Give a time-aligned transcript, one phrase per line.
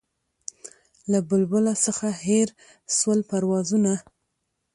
[1.11, 2.47] له بلبله څخه هېر
[2.97, 3.93] سول پروازونه